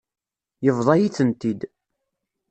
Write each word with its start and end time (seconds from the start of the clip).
Yebḍa-yi-tent-id. 0.65 1.61